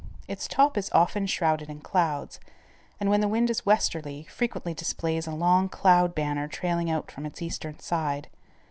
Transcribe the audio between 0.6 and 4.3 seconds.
is often shrouded in clouds, and when the wind is westerly,